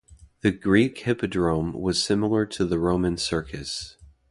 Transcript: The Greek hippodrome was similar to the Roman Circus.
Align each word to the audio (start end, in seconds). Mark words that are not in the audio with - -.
The 0.41 0.49
Greek 0.49 0.97
hippodrome 1.01 1.73
was 1.73 2.03
similar 2.03 2.47
to 2.47 2.65
the 2.65 2.79
Roman 2.79 3.17
Circus. 3.17 3.97